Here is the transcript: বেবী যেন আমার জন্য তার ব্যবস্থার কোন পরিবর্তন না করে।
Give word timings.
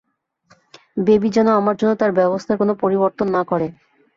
বেবী 0.97 1.29
যেন 1.31 1.47
আমার 1.59 1.75
জন্য 1.79 1.91
তার 1.95 2.11
ব্যবস্থার 2.19 2.59
কোন 2.61 2.69
পরিবর্তন 2.83 3.27
না 3.35 3.41
করে। 3.43 3.67